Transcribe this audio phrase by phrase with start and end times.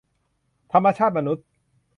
[0.71, 1.45] ธรรมชาติมนุษย์